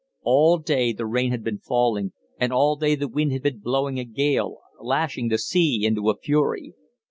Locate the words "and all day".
2.39-2.95